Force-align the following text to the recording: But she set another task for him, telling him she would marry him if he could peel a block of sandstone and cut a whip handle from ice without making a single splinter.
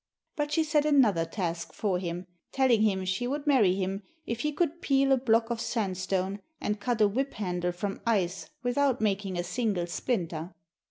But 0.35 0.51
she 0.51 0.63
set 0.63 0.83
another 0.83 1.25
task 1.25 1.73
for 1.73 1.99
him, 1.99 2.25
telling 2.51 2.81
him 2.81 3.05
she 3.05 3.27
would 3.27 3.45
marry 3.45 3.75
him 3.75 4.01
if 4.25 4.39
he 4.39 4.51
could 4.51 4.81
peel 4.81 5.11
a 5.11 5.17
block 5.17 5.51
of 5.51 5.61
sandstone 5.61 6.39
and 6.59 6.79
cut 6.79 7.01
a 7.01 7.07
whip 7.07 7.35
handle 7.35 7.71
from 7.71 8.01
ice 8.03 8.49
without 8.63 8.99
making 8.99 9.37
a 9.37 9.43
single 9.43 9.85
splinter. 9.85 10.55